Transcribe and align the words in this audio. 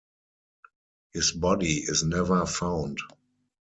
His 1.13 1.31
body 1.31 1.75
is 1.77 2.03
never 2.03 2.47
found. 2.47 2.97